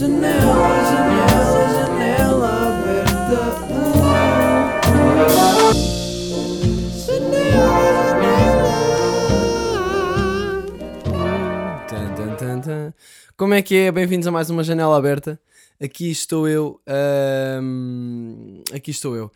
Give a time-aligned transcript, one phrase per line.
[0.00, 0.32] Janela,
[0.90, 3.36] janela, janela aberta.
[13.36, 13.92] Como é que é?
[13.92, 15.38] Bem-vindos a mais uma janela aberta.
[15.78, 16.80] Aqui estou eu.
[18.74, 19.30] aqui estou eu.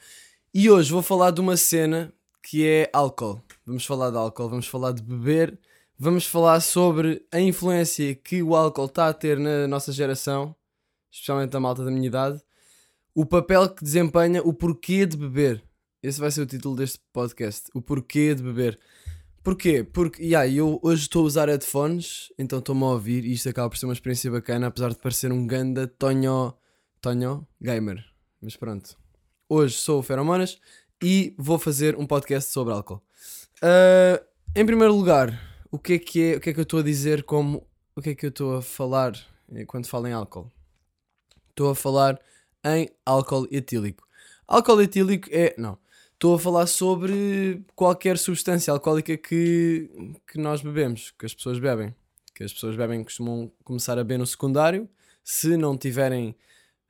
[0.55, 2.11] E hoje vou falar de uma cena
[2.43, 3.39] que é álcool.
[3.67, 5.59] Vamos falar de álcool, vamos falar de beber,
[6.05, 10.55] vamos falar sobre a influência que o álcool está a ter na nossa geração,
[11.11, 12.43] especialmente a malta da minha idade,
[13.15, 15.65] o papel que desempenha, o porquê de beber.
[16.03, 17.71] Esse vai ser o título deste podcast.
[17.75, 18.79] O porquê de beber.
[19.43, 19.83] Porquê?
[19.83, 23.71] Porque yeah, eu hoje estou a usar headphones, então estou-me a ouvir e isto acaba
[23.71, 26.53] por ser uma experiência bacana, apesar de parecer um ganda Tonho,
[27.01, 28.05] Tonho Gamer.
[28.43, 28.95] Mas pronto.
[29.49, 30.61] Hoje sou o Feromonas
[31.03, 33.03] e vou fazer um podcast sobre álcool.
[33.63, 34.23] Ah,
[34.55, 36.83] em primeiro lugar, o que é que é, o que é que eu estou a
[36.85, 39.13] dizer como, o que é que eu estou a falar
[39.53, 40.49] eh, quando falo em álcool?
[41.51, 42.21] Estou a falar
[42.65, 44.07] em álcool etílico.
[44.47, 45.77] Álcool etílico é, não,
[46.13, 49.91] estou a falar sobre qualquer substância alcoólica que,
[50.29, 51.93] que nós bebemos, que as pessoas bebem.
[52.33, 54.89] Que as pessoas bebem costumam começar a beber no secundário.
[55.25, 56.37] Se não tiverem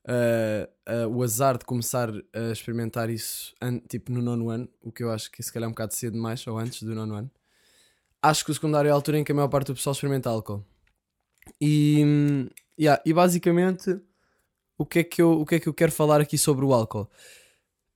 [0.06, 3.54] ah, ah, o azar de começar a experimentar isso
[3.88, 6.12] tipo no nono ano, o que eu acho que se calhar é um bocado cedo
[6.12, 7.30] demais, ou antes do nono ano.
[8.24, 10.30] Acho que o secundário é a altura em que a maior parte do pessoal experimenta
[10.30, 10.64] álcool.
[11.60, 12.48] E,
[12.80, 14.00] yeah, e basicamente,
[14.78, 16.72] o que, é que eu, o que é que eu quero falar aqui sobre o
[16.72, 17.08] álcool?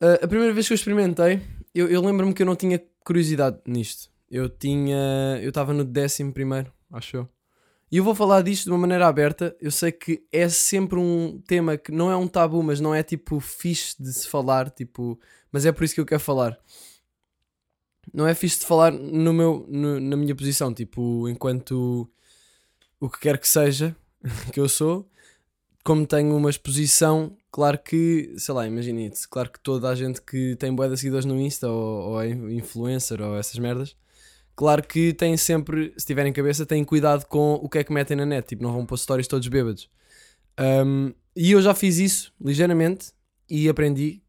[0.01, 1.41] Ah, a primeira vez que eu experimentei,
[1.75, 4.11] eu, eu lembro-me que eu não tinha curiosidade nisto.
[4.31, 5.39] Eu tinha.
[5.41, 7.29] Eu estava no décimo primeiro, acho eu.
[7.91, 9.56] E eu vou falar disto de uma maneira aberta.
[9.59, 13.03] Eu sei que é sempre um tema que não é um tabu, mas não é
[13.03, 15.19] tipo fixe de se falar, tipo,
[15.51, 16.59] mas é por isso que eu quero falar.
[18.12, 22.09] Não é fixe de falar no meu, no- na minha posição, tipo, enquanto
[23.00, 23.95] o que quer que seja
[24.53, 25.09] que eu sou,
[25.84, 30.56] como tenho uma exposição, claro que, sei lá, imagine-se, claro que toda a gente que
[30.56, 33.97] tem boia de seguidores no Insta ou, ou é influencer ou essas merdas,
[34.56, 38.16] Claro que têm sempre, se tiverem cabeça, têm cuidado com o que é que metem
[38.16, 38.49] na net.
[38.49, 39.88] Tipo, não vão pôr stories todos bêbados.
[40.59, 43.12] Um, e eu já fiz isso ligeiramente
[43.49, 44.21] e aprendi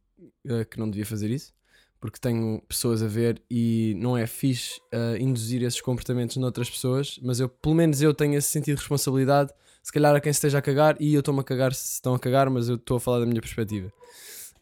[0.46, 1.52] uh, que não devia fazer isso.
[2.00, 7.20] Porque tenho pessoas a ver e não é fixe uh, induzir esses comportamentos noutras pessoas.
[7.22, 9.52] Mas eu, pelo menos eu tenho esse sentido de responsabilidade.
[9.84, 12.20] Se calhar a quem esteja a cagar e eu estou-me a cagar se estão a
[12.20, 13.92] cagar, mas eu estou a falar da minha perspectiva.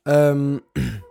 [0.08, 0.60] Um,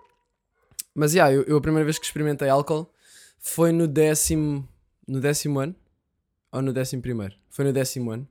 [0.94, 2.91] mas, yeah, eu, eu a primeira vez que experimentei álcool
[3.38, 4.69] foi no décimo,
[5.06, 5.76] no décimo ano
[6.50, 7.34] ou no décimo primeiro?
[7.50, 8.26] Foi no décimo ano.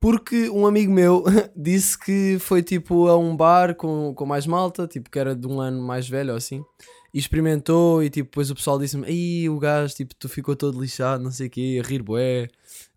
[0.00, 1.24] Porque um amigo meu
[1.56, 5.46] disse que foi tipo a um bar com, com mais malta, tipo que era de
[5.46, 6.64] um ano mais velho ou assim,
[7.12, 10.80] e experimentou e tipo depois o pessoal disse-me, aí o gajo, tipo, tu ficou todo
[10.80, 12.48] lixado, não sei o quê, a rir bué,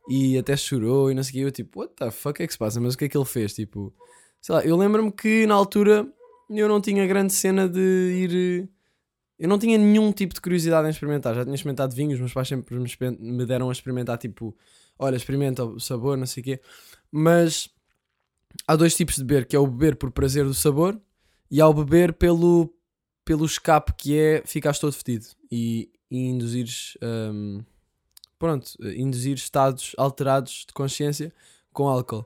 [0.09, 2.53] e até chorou e não sei o quê, eu tipo, what the fuck é que
[2.53, 2.79] se passa?
[2.79, 3.53] Mas o que é que ele fez?
[3.53, 3.93] Tipo,
[4.41, 6.07] sei lá, eu lembro-me que na altura
[6.49, 8.69] eu não tinha grande cena de ir...
[9.39, 11.33] Eu não tinha nenhum tipo de curiosidade em experimentar.
[11.33, 14.55] Já tinha experimentado vinhos, meus pais sempre me, deram a experimentar, tipo,
[14.99, 16.61] olha, experimenta o sabor, não sei o quê.
[17.11, 17.67] Mas
[18.67, 20.99] há dois tipos de beber, que é o beber por prazer do sabor
[21.49, 22.71] e há o beber pelo,
[23.25, 27.63] pelo escape que é ficares todo fedido e, e induzires, hum,
[28.39, 31.33] pronto, induzir estados alterados de consciência
[31.73, 32.25] com álcool.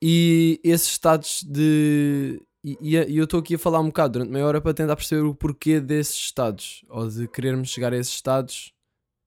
[0.00, 2.42] E esses estados de.
[2.64, 5.22] E, e- eu estou aqui a falar um bocado durante meia hora para tentar perceber
[5.22, 8.72] o porquê desses estados, ou de querermos chegar a esses estados,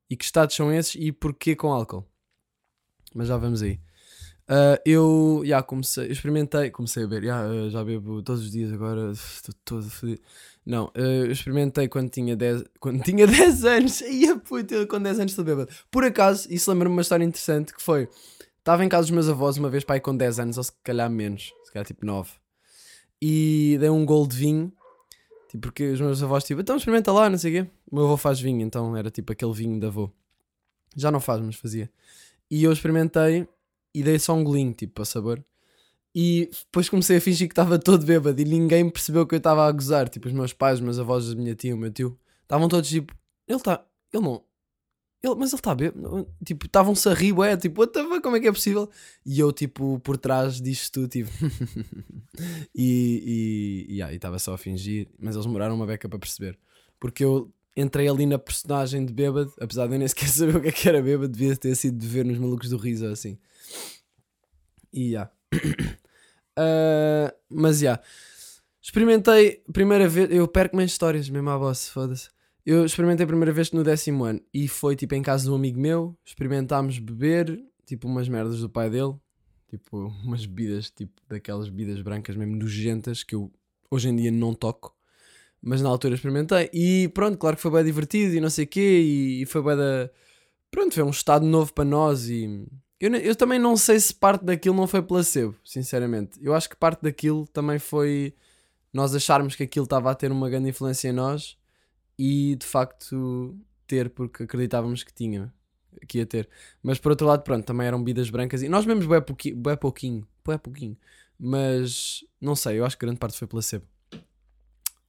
[0.10, 2.06] e que estados são esses e porquê com álcool.
[3.14, 3.80] Mas já vamos aí.
[4.48, 8.52] Ah, eu já comecei, eu experimentei, comecei a beber, já, ah, já bebo todos os
[8.52, 10.22] dias agora, estou todo fodido.
[10.66, 15.00] Não, ah, eu experimentei quando tinha 10, quando tinha 10 anos, ia puta, eu com
[15.00, 15.70] 10 anos estou bêbado.
[15.92, 18.10] Por acaso, isso lembra-me uma história interessante que foi,
[18.58, 21.10] estava em casa dos meus avós uma vez, pai, com 10 anos, ou se calhar
[21.10, 22.32] menos, se calhar tipo 9,
[23.22, 24.74] e dei um gol de vinho,
[25.50, 27.72] tipo, porque os meus avós, tipo, então experimenta lá, não sei o quê.
[27.92, 30.12] O meu avô faz vinho, então era tipo aquele vinho da avô.
[30.96, 31.90] Já não faz, mas fazia.
[32.50, 33.48] E eu experimentei
[33.94, 35.44] e dei só um golinho, tipo, para sabor.
[36.18, 39.68] E depois comecei a fingir que estava todo bêbado e ninguém percebeu que eu estava
[39.68, 40.08] a gozar.
[40.08, 42.90] Tipo, os meus pais, os meus avós, a minha tia, o meu tio, estavam todos
[42.90, 43.14] tipo,
[43.46, 44.42] ele está, ele não,
[45.22, 46.26] ele, mas ele está bêbado.
[46.46, 47.86] Tipo, estavam-se a rir, ué, tipo,
[48.22, 48.90] como é que é possível?
[49.26, 51.30] E eu, tipo, por trás disto tudo, tipo,
[52.74, 56.58] e e- e yeah, estava só a fingir, mas eles demoraram uma beca para perceber.
[57.00, 60.62] Porque eu entrei ali na personagem de bêbado, apesar de eu nem sequer saber o
[60.62, 63.38] que é que era bêbado, devia ter sido de ver nos malucos do riso assim.
[64.94, 65.30] E já.
[66.58, 68.00] Ah, mas já.
[68.82, 70.30] Experimentei primeira vez.
[70.32, 72.30] Eu perco-me em histórias, mesmo à boss, foda-se.
[72.66, 75.56] Eu experimentei a primeira vez no décimo ano e foi tipo em casa de um
[75.56, 76.18] amigo meu.
[76.26, 79.14] Experimentámos beber, tipo umas merdas do pai dele,
[79.70, 83.52] tipo umas bebidas, tipo daquelas bebidas brancas mesmo nojentas que eu
[83.92, 84.96] hoje em dia não toco,
[85.62, 86.70] mas na altura experimentei.
[86.74, 89.62] E pronto, claro que foi bem divertido e não sei o quê, e, e foi
[89.64, 90.10] bem da.
[90.72, 92.66] Pronto, foi um estado novo para nós e.
[93.00, 96.40] Eu, eu também não sei se parte daquilo não foi placebo, sinceramente.
[96.42, 98.34] Eu acho que parte daquilo também foi
[98.94, 101.58] nós acharmos que aquilo estava a ter uma grande influência em nós
[102.18, 105.54] e de facto ter, porque acreditávamos que tinha,
[106.08, 106.50] que ia ter.
[106.82, 109.76] Mas por outro lado, pronto, também eram bebidas brancas e nós mesmos bué, pouqui, bué
[109.76, 110.98] pouquinho, bué pouquinho.
[111.38, 113.86] Mas não sei, eu acho que grande parte foi placebo.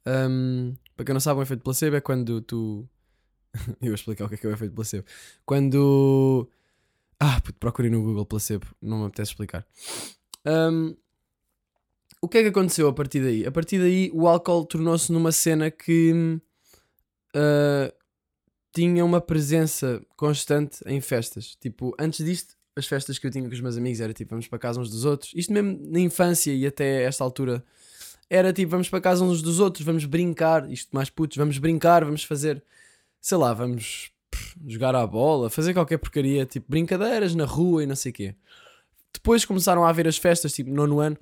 [0.05, 2.89] Ahm, para quem não sabe, o efeito placebo é quando tu.
[3.81, 5.05] eu vou explicar o que é, que é o efeito placebo.
[5.44, 6.49] Quando.
[7.19, 9.67] Ah, puto, procurei no Google placebo, não me apetece explicar.
[10.45, 10.95] Ahm,
[12.21, 13.47] o que é que aconteceu a partir daí?
[13.47, 16.41] A partir daí, o álcool tornou-se numa cena que
[17.35, 17.93] ah,
[18.73, 21.57] tinha uma presença constante em festas.
[21.61, 24.49] Tipo, antes disto, as festas que eu tinha com os meus amigos era tipo, vamos
[24.49, 25.33] para casa uns dos outros.
[25.35, 27.65] Isto mesmo na infância e até esta altura
[28.29, 30.71] era tipo, vamos para casa uns dos outros, vamos brincar.
[30.71, 32.63] Isto mais putos, vamos brincar, vamos fazer,
[33.21, 34.11] sei lá, vamos
[34.67, 38.35] jogar à bola, fazer qualquer porcaria, tipo, brincadeiras na rua e não sei o quê.
[39.12, 41.17] Depois começaram a haver as festas, tipo, nono ano.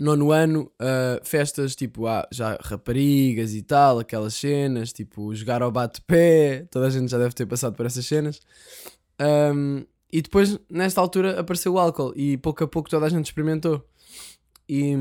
[0.00, 5.70] Nono ano, ah, festas tipo, ah, já raparigas e tal, aquelas cenas, tipo, jogar ao
[5.70, 8.40] bate-pé, toda a gente já deve ter passado por essas cenas.
[9.18, 13.26] Ahm, e depois, nesta altura, apareceu o álcool e pouco a pouco toda a gente
[13.26, 13.84] experimentou.
[14.68, 14.94] E,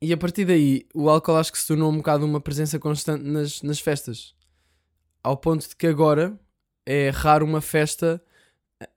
[0.00, 3.22] e a partir daí, o álcool acho que se tornou um bocado uma presença constante
[3.24, 4.34] nas, nas festas.
[5.24, 6.38] Ao ponto de que agora
[6.86, 8.22] é raro uma festa.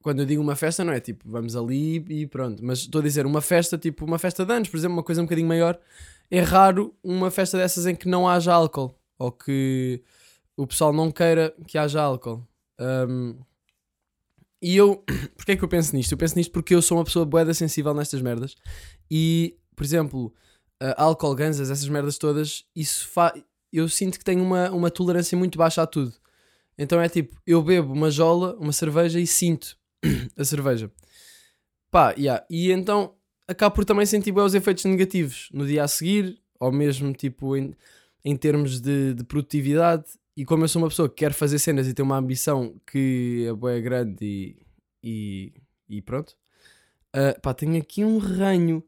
[0.02, 2.64] Quando eu digo uma festa, não é tipo vamos ali e pronto.
[2.64, 5.22] Mas estou a dizer uma festa, tipo uma festa de anos, por exemplo, uma coisa
[5.22, 5.80] um bocadinho maior.
[6.30, 10.04] É raro uma festa dessas em que não haja álcool ou que
[10.58, 12.46] o pessoal não queira que haja álcool.
[12.80, 13.36] Ahm,
[14.62, 15.04] e eu,
[15.38, 16.12] porque é que eu penso nisto?
[16.12, 18.56] Eu penso nisto porque eu sou uma pessoa boeda sensível nestas merdas.
[19.10, 20.34] E, por exemplo,
[20.82, 23.34] uh, álcool, ganzas, essas merdas todas, isso fa...
[23.72, 26.14] eu sinto que tenho uma, uma tolerância muito baixa a tudo.
[26.78, 29.78] Então é tipo, eu bebo uma jola, uma cerveja e sinto
[30.38, 30.92] a cerveja.
[31.90, 32.46] Pá, yeah.
[32.50, 33.16] e então
[33.48, 37.56] acabo por também sentir bem os efeitos negativos no dia a seguir, ou mesmo tipo
[37.56, 37.74] em,
[38.24, 40.06] em termos de, de produtividade.
[40.36, 43.46] E como eu sou uma pessoa que quer fazer cenas e tem uma ambição que
[43.48, 44.58] é bué grande e,
[45.04, 45.54] e,
[45.90, 46.36] e pronto.
[47.16, 48.84] Uh, pá, tenho aqui um ranho.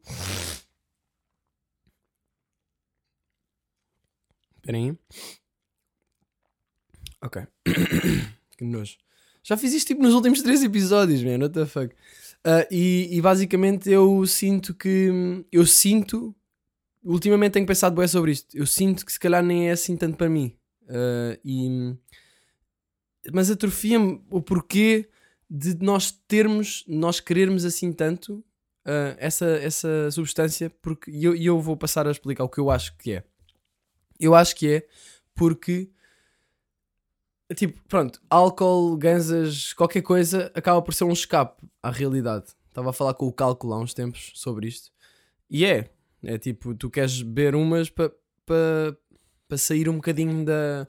[4.60, 4.98] Esperem aí.
[7.22, 7.42] Ok.
[8.56, 8.96] que nojo.
[9.42, 11.38] Já fiz isto tipo nos últimos três episódios, man.
[11.38, 11.94] What the fuck?
[12.46, 15.44] Uh, e, e basicamente eu sinto que.
[15.50, 16.34] Eu sinto.
[17.02, 18.54] Ultimamente tenho pensado bem sobre isto.
[18.54, 20.54] Eu sinto que se calhar nem é assim tanto para mim.
[20.82, 21.96] Uh, e,
[23.32, 25.08] mas atrofia-me o porquê
[25.48, 28.44] de nós termos, nós querermos assim tanto
[28.86, 32.70] uh, essa, essa substância, porque e eu, eu vou passar a explicar o que eu
[32.70, 33.24] acho que é.
[34.20, 34.86] Eu acho que é
[35.34, 35.90] porque,
[37.56, 42.54] tipo, pronto, álcool, ganzas, qualquer coisa acaba por ser um escape à realidade.
[42.68, 44.92] Estava a falar com o cálculo há uns tempos sobre isto.
[45.48, 45.90] E é,
[46.22, 48.10] é tipo, tu queres beber umas para
[48.46, 48.96] pa,
[49.48, 50.86] pa sair um bocadinho da,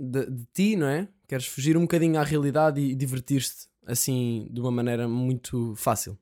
[0.00, 1.08] de, de ti, não é?
[1.28, 6.18] Queres fugir um bocadinho à realidade e divertir-te assim de uma maneira muito fácil.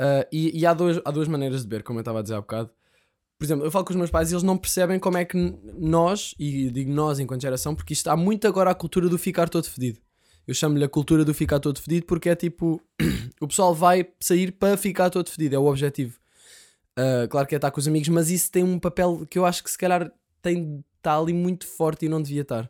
[0.00, 2.34] Uh, e e há, dois, há duas maneiras de beber, como eu estava a dizer
[2.34, 2.70] há bocado.
[3.38, 5.36] Por exemplo, eu falo com os meus pais e eles não percebem como é que
[5.78, 9.48] nós, e digo nós enquanto geração, porque isto há muito agora a cultura do ficar
[9.48, 10.00] todo fedido.
[10.46, 12.82] Eu chamo-lhe a cultura do ficar todo fedido porque é tipo,
[13.40, 16.18] o pessoal vai sair para ficar todo fedido, é o objetivo.
[16.98, 19.46] Uh, claro que é estar com os amigos, mas isso tem um papel que eu
[19.46, 20.10] acho que se calhar
[20.42, 22.64] tem, está ali muito forte e não devia estar.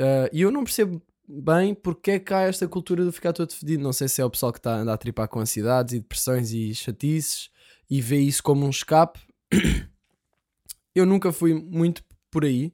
[0.00, 3.52] Uh, e eu não percebo bem porque é que há esta cultura do ficar todo
[3.52, 3.82] fedido.
[3.82, 5.98] Não sei se é o pessoal que está a andar a tripar com ansiedades e
[5.98, 7.50] depressões e chatices
[7.90, 9.18] e vê isso como um escape.
[10.94, 12.72] eu nunca fui muito por aí,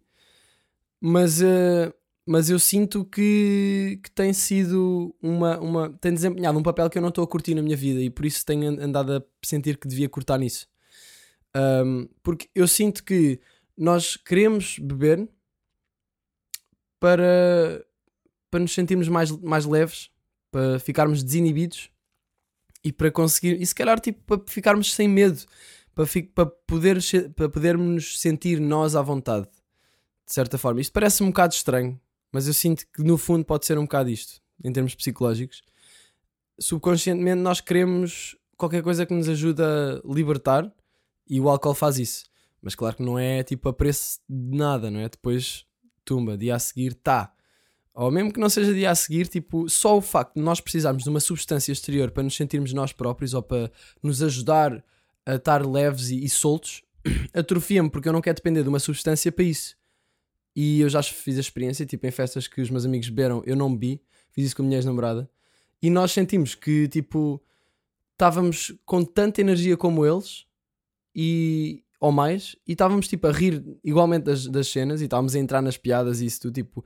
[1.01, 1.93] mas, uh,
[2.27, 5.91] mas eu sinto que, que tem sido uma, uma.
[6.01, 8.25] tem desempenhado um papel que eu não estou a curtir na minha vida e por
[8.25, 10.69] isso tenho an- andado a sentir que devia cortar nisso.
[11.57, 13.41] Um, porque eu sinto que
[13.77, 15.29] nós queremos beber
[17.01, 17.85] para,
[18.51, 20.11] para nos sentirmos mais, mais leves,
[20.51, 21.91] para ficarmos desinibidos
[22.85, 25.45] e para conseguir, e se calhar tipo, para ficarmos sem medo,
[25.99, 27.01] para, fi- para, poder,
[27.35, 29.49] para podermos sentir nós à vontade,
[30.25, 30.81] de certa forma.
[30.81, 32.01] Isto parece um bocado estranho,
[32.31, 35.61] mas eu sinto que no fundo pode ser um bocado isto, em termos psicológicos.
[36.57, 40.73] Subconscientemente nós queremos qualquer coisa que nos ajude a libertar
[41.29, 42.27] e o álcool faz isso.
[42.63, 45.09] Mas claro que não é tipo a preço de nada, não é?
[45.09, 45.65] Depois,
[46.05, 47.33] tumba, dia a seguir, tá.
[47.93, 51.03] ou mesmo que não seja dia a seguir, tipo, só o facto de nós precisarmos
[51.03, 53.69] de uma substância exterior para nos sentirmos nós próprios ou para
[54.01, 54.85] nos ajudar
[55.29, 56.83] a estar leves e, e soltos,
[57.35, 59.77] atrofia-me porque eu não quero depender de uma substância para isso.
[60.57, 63.55] E eu já fiz a experiência, tipo, em festas que os meus amigos beberam, eu
[63.55, 65.29] não bebi, fiz isso com a minha ex-namorada,
[65.83, 67.41] e nós sentimos que, tipo,
[68.15, 70.47] estávamos com tanta energia como eles,
[71.15, 75.39] e, ou mais, e estávamos, tipo, a rir igualmente das, das cenas, e estávamos a
[75.39, 76.85] entrar nas piadas e isso tudo, tipo,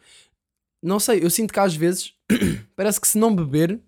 [0.82, 2.14] não sei, eu sinto que às vezes
[2.74, 3.80] parece que se não beber,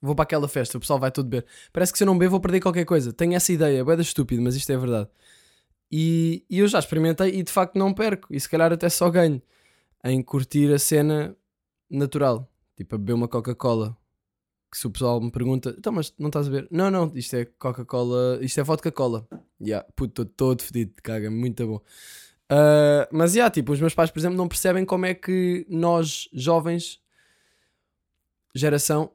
[0.00, 1.46] vou para aquela festa, o pessoal vai todo beber.
[1.72, 3.12] Parece que se eu não beber, vou perder qualquer coisa.
[3.12, 5.08] Tenho essa ideia, é estúpido, mas isto é verdade.
[5.92, 9.10] E, e eu já experimentei e de facto não perco, e se calhar até só
[9.10, 9.42] ganho
[10.04, 11.36] em curtir a cena
[11.90, 13.96] natural, tipo a beber uma Coca-Cola.
[14.70, 16.68] Que se o pessoal me pergunta, então, mas não estás a ver?
[16.70, 19.26] Não, não, isto é Coca-Cola, isto é vodka-cola.
[19.60, 21.82] Yeah, puto, estou todo fedido, caga, muito bom.
[22.52, 26.28] Uh, mas, yeah, tipo, os meus pais, por exemplo, não percebem como é que nós,
[26.32, 27.00] jovens,
[28.54, 29.10] geração,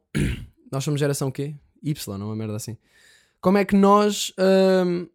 [0.76, 1.56] nós somos geração quê?
[1.82, 2.78] Y, não é uma merda assim.
[3.40, 5.10] Como é que nós uh,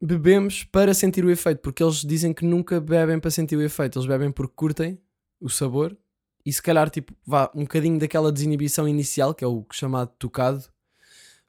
[0.00, 1.60] bebemos para sentir o efeito?
[1.60, 5.00] Porque eles dizem que nunca bebem para sentir o efeito, eles bebem porque curtem
[5.40, 5.96] o sabor
[6.44, 10.64] e se calhar, tipo, vá um bocadinho daquela desinibição inicial, que é o chamado tocado,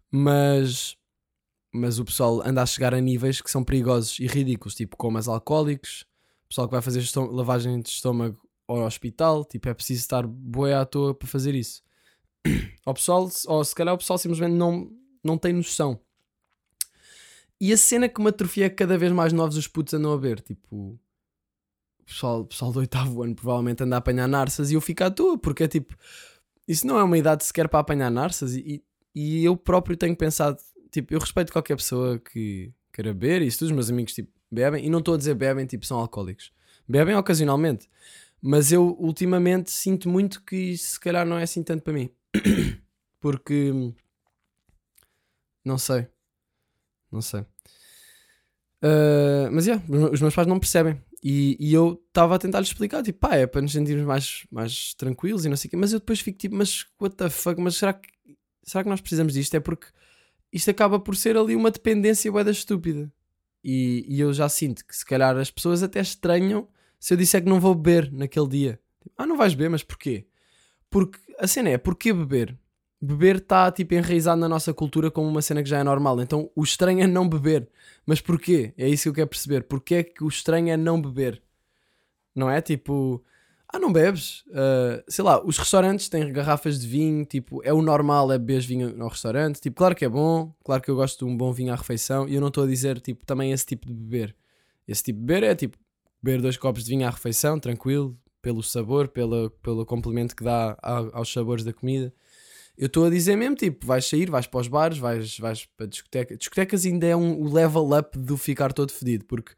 [0.09, 0.97] mas
[1.71, 5.27] mas o pessoal anda a chegar a níveis que são perigosos e ridículos, tipo comas
[5.27, 6.05] alcoólicos,
[6.47, 10.85] pessoal que vai fazer lavagem de estômago ao hospital, tipo, é preciso estar boé à
[10.85, 11.83] toa para fazer isso.
[12.85, 14.91] O pessoal, ou se calhar o pessoal simplesmente não,
[15.23, 15.99] não tem noção.
[17.61, 20.13] E a cena que me atrofia é que cada vez mais novos os putos andam
[20.13, 20.99] a ver, tipo,
[21.99, 25.11] o pessoal, pessoal do oitavo ano provavelmente anda a apanhar narças e eu fico à
[25.11, 25.95] toa, porque é tipo,
[26.67, 30.57] isso não é uma idade sequer para apanhar narças e, e eu próprio tenho pensado,
[30.91, 34.31] tipo, eu respeito qualquer pessoa que queira beber e isso todos os meus amigos, tipo,
[34.49, 36.51] bebem, e não estou a dizer bebem, tipo, são alcoólicos.
[36.87, 37.89] Bebem ocasionalmente.
[38.41, 42.09] Mas eu ultimamente sinto muito que isso se calhar não é assim tanto para mim.
[43.19, 43.71] Porque
[45.63, 46.07] não sei.
[47.11, 47.41] Não sei.
[48.81, 51.01] Uh, mas é, yeah, os meus pais não percebem.
[51.21, 54.47] E, e eu estava a tentar lhes explicar, tipo, pá, é para nos sentirmos mais,
[54.49, 55.77] mais tranquilos e não sei o quê.
[55.77, 58.09] Mas eu depois fico tipo, mas what the fuck, mas será que,
[58.63, 59.53] será que nós precisamos disto?
[59.55, 59.87] É porque
[60.51, 63.11] isto acaba por ser ali uma dependência boeda estúpida.
[63.63, 67.43] E, e, eu já sinto que se calhar as pessoas até estranham se eu disser
[67.43, 68.79] que não vou beber naquele dia.
[69.03, 70.25] Tipo, ah, não vais beber, mas porquê?
[70.89, 72.57] Porque a cena é, porquê beber?
[73.01, 76.21] Beber está tipo enraizado na nossa cultura como uma cena que já é normal.
[76.21, 77.69] Então o estranho é não beber.
[78.05, 78.73] Mas porquê?
[78.77, 79.63] É isso que eu quero perceber.
[79.63, 81.41] Porquê é que o estranho é não beber?
[82.35, 83.23] Não é tipo,
[83.71, 84.43] ah, não bebes?
[84.47, 88.61] Uh, sei lá, os restaurantes têm garrafas de vinho, tipo, é o normal é beber
[88.61, 89.61] vinho no restaurante.
[89.61, 92.27] Tipo, claro que é bom, claro que eu gosto de um bom vinho à refeição
[92.27, 94.35] e eu não estou a dizer, tipo, também esse tipo de beber.
[94.87, 95.77] Esse tipo de beber é tipo,
[96.21, 100.77] beber dois copos de vinho à refeição, tranquilo, pelo sabor, pelo, pelo complemento que dá
[101.13, 102.13] aos sabores da comida.
[102.77, 105.85] Eu estou a dizer mesmo, tipo, vais sair, vais para os bares, vais, vais para
[105.85, 106.37] discoteca.
[106.37, 109.53] Discotecas ainda é um, level up do ficar todo fedido, porque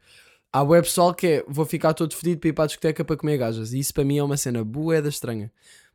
[0.54, 3.16] Há web pessoal que é vou ficar todo fedido para ir para a discoteca para
[3.16, 3.72] comer gajas.
[3.72, 5.50] E isso para mim é uma cena bué estranha.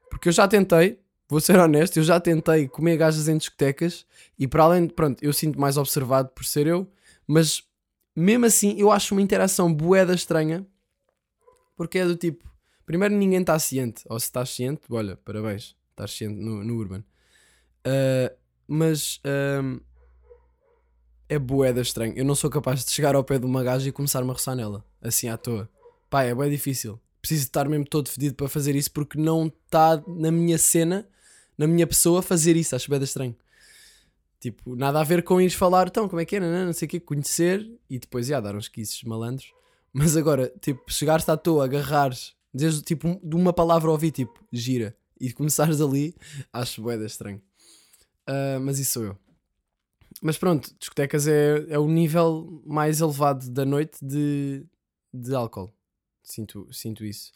[0.09, 4.03] Porque eu já tentei, vou ser honesto, eu já tentei comer gajas em discotecas
[4.39, 6.91] e para além pronto, eu sinto mais observado por ser eu,
[7.27, 7.61] mas
[8.15, 10.65] mesmo assim eu acho uma interação bué estranha
[11.75, 12.43] porque é do tipo,
[12.87, 17.03] primeiro ninguém está ciente, ou se estás ciente, olha, parabéns, estás ciente no, no Urban.
[17.85, 19.79] Uh, mas uh,
[21.29, 22.13] é boeda estranho.
[22.15, 24.55] Eu não sou capaz de chegar ao pé de uma gaja e começar-me a roçar
[24.55, 25.69] nela, assim à toa.
[26.09, 26.99] Pá, é bem difícil.
[27.21, 31.05] Preciso estar mesmo todo fedido para fazer isso porque não está na minha cena,
[31.57, 32.73] na minha pessoa, fazer isso.
[32.73, 33.35] Acho bem estranho.
[34.39, 36.89] Tipo, nada a ver com ires falar, então, como é que é, não, sei o
[36.89, 39.51] que, conhecer e depois, já, dar uns kisses malandros.
[39.91, 44.95] Mas agora, tipo, chegares à toa, agarrares, desde tipo, de uma palavra ouvir, tipo, gira,
[45.19, 46.15] e começares ali,
[46.51, 47.41] acho boeda estranho.
[48.27, 49.17] Uh, mas isso sou eu.
[50.21, 54.65] Mas pronto, discotecas é, é o nível mais elevado da noite de,
[55.13, 55.73] de álcool.
[56.23, 57.31] Sinto, sinto isso.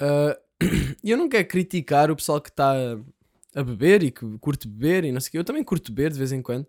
[0.00, 0.34] Uh,
[1.04, 2.74] eu não quero criticar o pessoal que está
[3.54, 5.38] a beber e que curte beber e não sei o quê.
[5.38, 6.66] Eu também curto beber de vez em quando.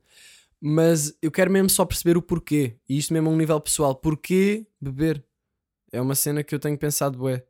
[0.61, 2.75] Mas eu quero mesmo só perceber o porquê.
[2.87, 3.95] E isto mesmo a um nível pessoal.
[3.95, 5.23] Porquê beber?
[5.95, 7.45] É uma cena que eu tenho pensado, bué.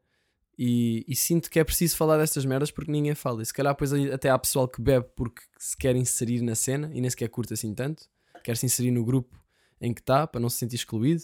[0.57, 3.41] E, e, sinto que é preciso falar destas merdas porque ninguém fala.
[3.41, 6.89] E se calhar depois até há pessoal que bebe porque se quer inserir na cena
[6.93, 8.07] e nem sequer curta assim tanto.
[8.43, 9.37] Quer se inserir no grupo
[9.81, 11.23] em que está para não se sentir excluído.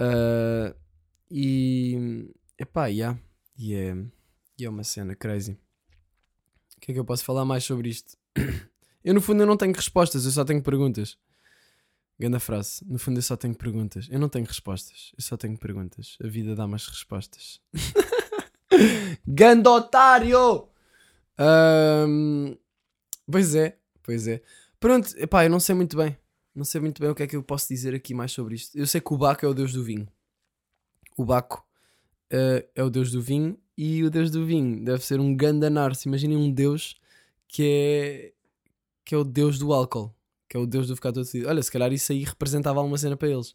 [0.00, 0.74] Uh,
[1.30, 3.18] e epá, yeah.
[3.58, 3.94] e, é,
[4.58, 5.58] e é uma cena crazy.
[6.76, 8.16] O que é que eu posso falar mais sobre isto?
[9.04, 11.18] eu no fundo eu não tenho respostas, eu só tenho perguntas.
[12.20, 12.84] Grande frase.
[12.86, 14.06] No fundo eu só tenho perguntas.
[14.10, 16.18] Eu não tenho respostas, eu só tenho perguntas.
[16.22, 17.62] A vida dá mais respostas.
[19.26, 20.68] Gandotário!
[21.38, 22.54] Ahm,
[23.30, 24.42] pois é, pois é.
[24.78, 26.14] Pronto, epá, eu não sei muito bem.
[26.54, 28.76] Não sei muito bem o que é que eu posso dizer aqui mais sobre isto.
[28.76, 30.06] Eu sei que o Baco é o deus do vinho.
[31.16, 31.66] O Baco
[32.28, 36.06] eh, é o deus do vinho e o deus do vinho deve ser um gandanarce.
[36.06, 37.00] Imaginem um deus
[37.48, 38.32] que é
[39.06, 40.14] que é o deus do álcool,
[40.50, 41.48] que é o deus do ficar todo decidido.
[41.48, 43.54] Olha, se calhar isso aí representava alguma cena para eles.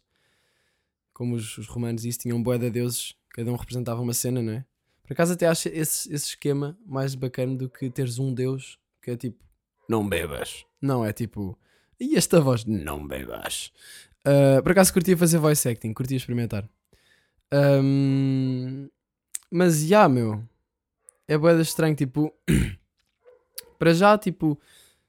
[1.12, 4.54] Como os, os romanos isso tinham boé de deuses, cada um representava uma cena, não
[4.54, 4.64] é?
[5.04, 9.10] Por acaso até acho esse, esse esquema mais bacana do que teres um deus que
[9.10, 9.44] é tipo
[9.88, 10.64] não bebas.
[10.80, 11.56] Não, é tipo
[12.00, 13.70] e esta voz não bebas.
[14.26, 16.68] Ah, por acaso curtia fazer voice acting, curtia experimentar.
[17.52, 18.88] Ahm,
[19.48, 20.42] mas já, meu,
[21.28, 21.94] é boeda estranho.
[21.94, 22.34] Tipo,
[23.78, 24.60] para já, tipo,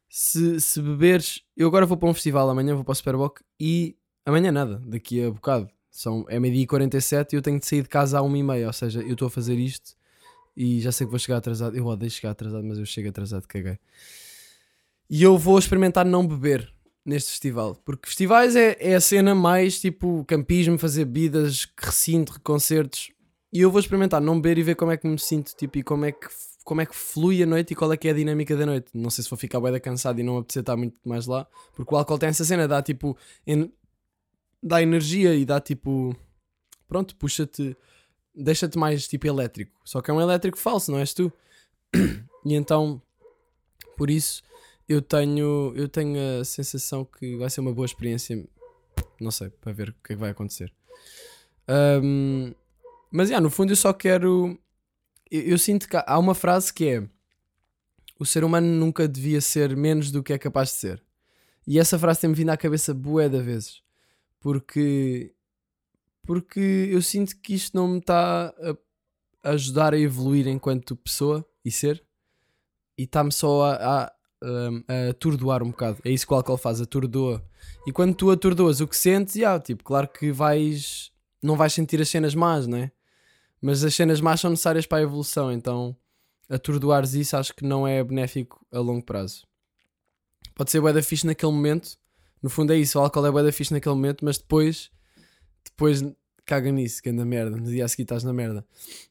[0.09, 1.43] se, se beberes.
[1.55, 3.95] Eu agora vou para um festival, amanhã vou para o Superboc e
[4.25, 5.69] amanhã nada, daqui a bocado.
[5.89, 8.67] São, é meio-dia e 47 e eu tenho de sair de casa à 1h30.
[8.67, 9.97] Ou seja, eu estou a fazer isto
[10.55, 11.77] e já sei que vou chegar atrasado.
[11.77, 13.77] Eu odeio chegar atrasado, mas eu chego atrasado, caguei.
[15.09, 16.71] E eu vou experimentar não beber
[17.05, 17.75] neste festival.
[17.85, 23.11] Porque festivais é, é a cena mais tipo campismo, fazer bebidas, recinto, concertos.
[23.53, 25.83] E eu vou experimentar não beber e ver como é que me sinto tipo, e
[25.83, 26.27] como é que,
[26.67, 28.89] como é que flui a noite e qual é que é a dinâmica da noite.
[28.93, 31.47] Não sei se vou ficar bem cansado e não apetecer estar muito mais lá.
[31.73, 33.17] Porque o álcool tem essa cena, dá tipo.
[33.47, 33.71] en-
[34.61, 36.13] dá energia e dá tipo.
[36.85, 37.73] Pronto, puxa-te.
[38.35, 39.79] Deixa-te mais tipo elétrico.
[39.85, 41.31] Só que é um elétrico falso, não és tu?
[42.45, 43.01] E então.
[43.95, 44.43] Por isso
[44.89, 48.45] eu tenho, eu tenho a sensação que vai ser uma boa experiência.
[49.21, 50.71] Não sei, para ver o que é que vai acontecer.
[51.65, 52.53] Ahm,
[53.09, 54.59] mas, yeah, no fundo, eu só quero.
[55.31, 57.03] Eu, eu sinto que há- uma frase que é:
[58.19, 61.03] O ser humano nunca devia ser menos do que é capaz de ser.
[61.65, 63.81] E essa frase tem-me vindo à cabeça bué de vezes.
[64.39, 65.33] Porque.
[66.23, 68.53] Porque eu sinto que isto não me está
[69.43, 72.03] a ajudar a evoluir enquanto pessoa e ser.
[72.97, 74.13] E está-me só a, a,
[74.87, 75.99] a atordoar um bocado.
[76.03, 77.45] É isso que o álcool faz, atordoa.
[77.85, 81.11] E quando tu atordoas o que sentes, yeah, tipo, claro que vais.
[81.41, 82.91] Não vais sentir as cenas más, não é?
[83.67, 85.93] Mas as cenas más são necessárias para a evolução, então
[86.47, 89.45] atordoares isso acho que não é benéfico a longo prazo.
[90.55, 91.97] Pode ser bué da fixe naquele momento,
[92.41, 94.89] no fundo é isso, o álcool é bué da fixe naquele momento, mas depois,
[95.65, 96.01] depois
[96.45, 98.65] caga nisso, que anda merda, no dia a seguir estás na merda.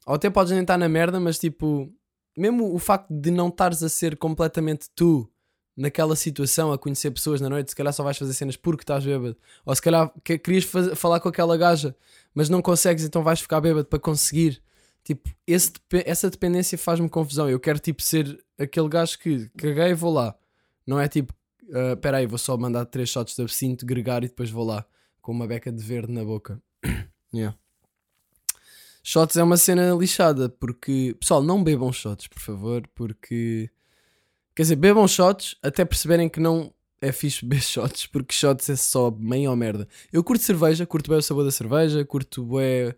[0.07, 1.93] Ou até podes nem estar na merda, mas tipo,
[2.35, 5.31] mesmo o facto de não estares a ser completamente tu
[5.77, 9.05] naquela situação, a conhecer pessoas na noite, se calhar só vais fazer cenas porque estás
[9.05, 9.37] bêbado.
[9.63, 11.95] Ou se calhar que- querias falar com aquela gaja,
[12.33, 14.61] mas não consegues, então vais ficar bêbado para conseguir.
[15.03, 15.71] Tipo, esse
[16.05, 17.47] essa dependência faz-me confusão.
[17.49, 20.35] Eu quero tipo ser aquele gajo que caguei e vou lá.
[20.85, 21.33] Não é tipo,
[21.93, 24.83] espera aí, vou só mandar três shots de absinto, gregar e depois vou lá
[25.21, 26.61] com uma beca de verde na boca.
[27.33, 27.55] yeah.
[29.03, 31.15] Shots é uma cena lixada, porque.
[31.19, 33.69] Pessoal, não bebam shots, por favor, porque.
[34.57, 38.75] Quer dizer, bebam shots até perceberem que não é fixe beber shots, porque shots é
[38.75, 39.87] só meio ou merda.
[40.11, 42.91] Eu curto cerveja, curto bem o sabor da cerveja, curto bem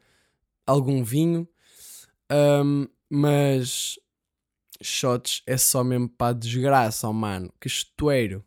[0.65, 1.45] algum vinho,
[2.29, 3.99] ahm, mas
[4.81, 8.41] shots é só mesmo para desgraça, oh mano, que estoeiro.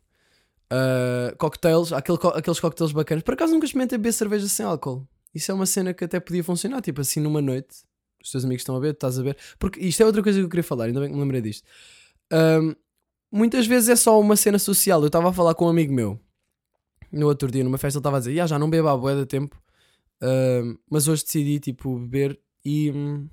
[0.71, 3.23] Ah, cocktails, aquele aqueles cocktails bacanas.
[3.23, 5.07] Por acaso nunca experimentei beber cerveja sem álcool.
[5.35, 7.83] Isso é uma cena que até podia funcionar, tipo assim numa noite.
[8.23, 9.37] Os teus amigos estão a ver, tu estás a ver.
[9.59, 11.63] Porque isto é outra coisa que eu queria falar, ainda bem que me lembrei disto.
[12.31, 12.73] Ahm,
[13.33, 15.01] muitas vezes é só uma cena social.
[15.01, 16.19] Eu estava a falar com um amigo meu
[17.11, 19.15] no outro dia, numa festa, ele estava a dizer: "Ya, já não bebo há bué
[19.15, 19.61] de tempo,
[20.21, 22.91] ahm, mas hoje decidi tipo beber e.
[22.91, 23.27] hum,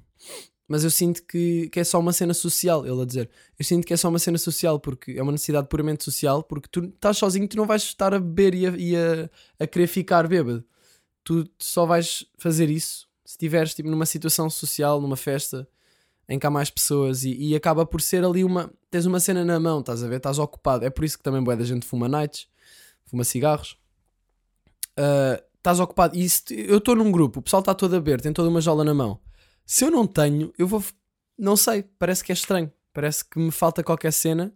[0.69, 3.29] Mas eu sinto que, que é só uma cena social, ele a dizer.
[3.59, 6.69] Eu sinto que é só uma cena social, porque é uma necessidade puramente social, porque
[6.71, 9.89] tu estás sozinho, tu não vais estar a beber e a, e a, a querer
[9.89, 10.65] ficar bêbado.
[11.25, 15.69] Tu só vais fazer isso se estiveres tipo, numa situação social, numa festa,
[16.31, 18.73] em que há mais pessoas e, e acaba por ser ali uma.
[18.91, 20.17] Tens uma cena na mão, estás a ver?
[20.17, 20.87] Estás ocupado.
[20.87, 22.47] É por isso que também boa da gente fuma nights,
[23.05, 23.77] fuma cigarros.
[24.97, 26.17] Ah, Estás ocupado.
[26.17, 28.63] E se eu estou num grupo, o pessoal está todo a beber, tem toda uma
[28.63, 29.21] jola na mão.
[29.67, 30.83] Se eu não tenho, eu vou.
[31.39, 32.73] Não sei, parece que é estranho.
[32.93, 34.53] Parece que me falta qualquer cena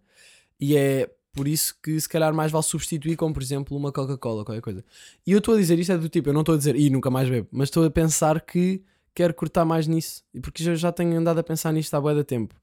[0.59, 4.45] e é por isso que se calhar mais vale substituir com, por exemplo, uma Coca-Cola,
[4.45, 4.85] qualquer coisa.
[5.27, 6.89] E eu estou a dizer isto é do tipo, eu não estou a dizer, e
[6.91, 8.83] nunca mais bebo, mas estou a pensar que
[9.15, 10.25] quero cortar mais nisso.
[10.43, 12.55] Porque já, já tenho andado a pensar nisto há bué de tempo.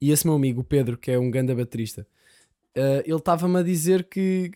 [0.00, 2.06] E esse meu amigo, o Pedro, que é um ganda baterista,
[2.74, 4.50] eh, ele estava-me a dizer que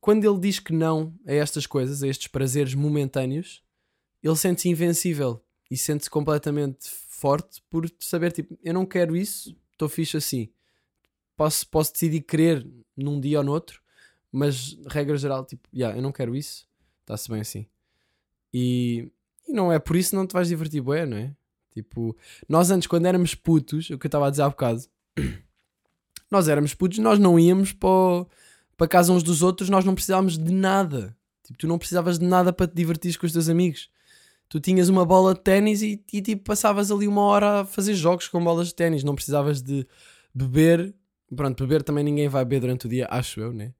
[0.00, 3.62] quando ele diz que não a estas coisas, a estes prazeres momentâneos,
[4.22, 9.88] ele sente-se invencível e sente-se completamente forte por saber, tipo, eu não quero isso, estou
[9.88, 10.50] fixe assim.
[11.36, 13.82] Posso, posso decidir querer num dia ou noutro,
[14.30, 16.68] mas regra geral, tipo, yeah, eu não quero isso,
[17.00, 17.66] está-se bem assim.
[18.52, 19.10] E,
[19.46, 21.34] e não é por isso não te vais divertir, bué, não é?
[21.72, 22.16] Tipo,
[22.48, 24.82] nós antes, quando éramos putos, o que eu estava a dizer há bocado,
[26.30, 28.26] nós éramos putos, nós não íamos para,
[28.76, 31.16] para casa uns dos outros, nós não precisávamos de nada.
[31.44, 33.90] Tipo, tu não precisavas de nada para te divertir com os teus amigos.
[34.48, 37.94] Tu tinhas uma bola de ténis e, e tipo passavas ali uma hora a fazer
[37.94, 39.86] jogos com bolas de ténis, não precisavas de
[40.34, 40.94] beber.
[41.34, 43.74] Pronto, beber também ninguém vai beber durante o dia, acho eu, né?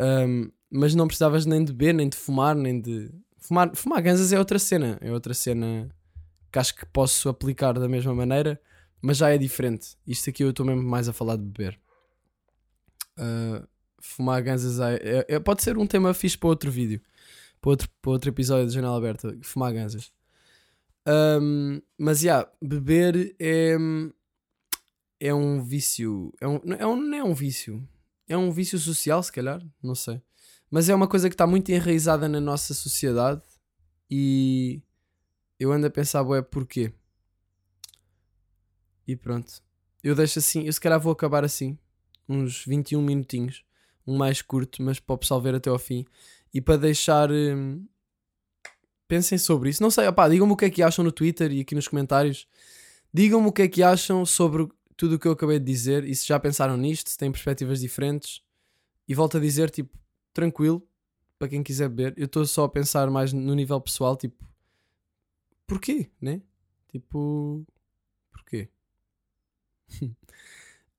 [0.00, 3.10] Um, mas não precisavas nem de beber, nem de fumar, nem de.
[3.42, 5.88] Fumar, fumar ganzas é outra cena, é outra cena
[6.52, 8.60] que acho que posso aplicar da mesma maneira,
[9.00, 9.96] mas já é diferente.
[10.06, 11.80] Isto aqui eu estou mesmo mais a falar de beber.
[13.18, 13.66] Uh,
[14.00, 17.00] fumar ganzas é, é- é- pode ser um tema fixe para outro vídeo,
[17.60, 19.36] para outro, para outro episódio de Janela Aberta.
[19.42, 20.12] Fumar ganzas.
[21.06, 23.76] Um, mas já, beber é,
[25.18, 26.32] é um vício.
[26.40, 27.82] É um, é um, não é um vício.
[28.28, 30.22] É um vício social, se calhar, não sei.
[30.72, 33.42] Mas é uma coisa que está muito enraizada na nossa sociedade
[34.10, 34.80] e
[35.60, 36.90] eu ando a pensar, ué, porquê?
[39.06, 39.62] E pronto.
[40.02, 41.78] Eu deixo assim, eu se calhar vou acabar assim,
[42.26, 43.62] uns 21 minutinhos,
[44.06, 46.06] um mais curto, mas para o pessoal ver até ao fim.
[46.54, 47.30] E para deixar.
[47.30, 47.86] hum,
[49.06, 49.82] pensem sobre isso.
[49.82, 52.48] Não sei, opá, digam-me o que é que acham no Twitter e aqui nos comentários.
[53.12, 56.14] Digam-me o que é que acham sobre tudo o que eu acabei de dizer e
[56.14, 58.40] se já pensaram nisto, se têm perspectivas diferentes.
[59.06, 60.01] E volto a dizer, tipo,
[60.32, 60.86] tranquilo,
[61.38, 62.14] para quem quiser beber.
[62.16, 64.44] Eu estou só a pensar mais no nível pessoal, tipo,
[65.66, 66.40] porquê, né?
[66.88, 67.64] Tipo,
[68.30, 68.68] porquê?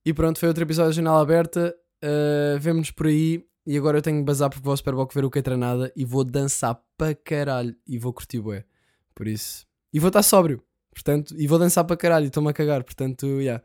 [0.06, 1.76] e pronto, foi outro episódio da Janela Aberta.
[2.04, 3.48] Uh, Vemo-nos por aí.
[3.66, 5.92] E agora eu tenho que bazar porque vou ao Superboc ver o que é nada
[5.96, 8.66] e vou dançar para caralho e vou curtir bué.
[9.16, 9.66] Por isso.
[9.94, 10.62] E vou estar sóbrio.
[10.92, 12.84] Portanto, e vou dançar para caralho e estou-me a cagar.
[12.84, 13.42] Portanto, já.
[13.42, 13.64] Yeah.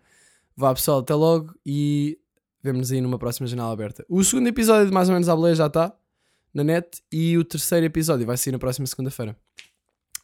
[0.57, 2.19] Vá pessoal, até logo e
[2.63, 4.05] vemo-nos aí numa próxima janela aberta.
[4.09, 5.93] O segundo episódio de Mais ou menos à Boleia já está
[6.53, 9.37] na net e o terceiro episódio vai sair na próxima segunda-feira.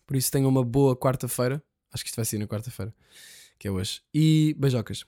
[0.07, 1.62] Por isso tenham uma boa quarta-feira.
[1.92, 2.92] Acho que isto vai sair na quarta-feira,
[3.59, 4.01] que é hoje.
[4.12, 5.05] E beijocas.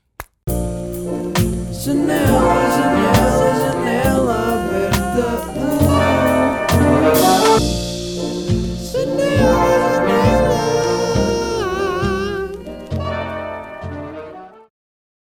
[1.72, 4.56] Janela, janela, janela.